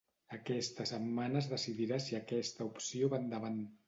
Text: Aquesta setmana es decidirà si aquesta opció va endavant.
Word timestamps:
Aquesta 0.35 0.85
setmana 0.91 1.37
es 1.41 1.49
decidirà 1.51 1.99
si 2.05 2.17
aquesta 2.21 2.67
opció 2.71 3.11
va 3.13 3.21
endavant. 3.25 3.61